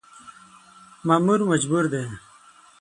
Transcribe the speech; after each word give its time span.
مامور 1.07 1.39
مجبور 1.51 1.85
دی. 1.91 2.05